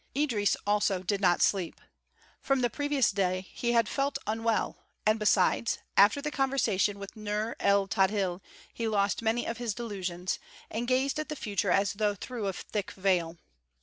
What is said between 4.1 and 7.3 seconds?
unwell and, besides, after the conversation with